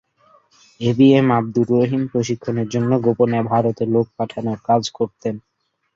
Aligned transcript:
AB 0.81 1.07
M 1.13 1.27
Abdur 1.37 1.67
Rahim 1.73 2.03
প্রশিক্ষণের 2.11 2.67
জন্য 2.69 2.91
গোপনে 3.05 3.39
ভারতে 3.51 3.83
লোক 3.93 4.07
পাঠানোর 4.17 4.59
কাজ 4.67 4.83
করতেন। 4.97 5.35